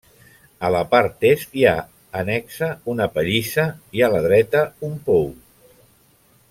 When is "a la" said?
0.67-0.79, 4.09-4.23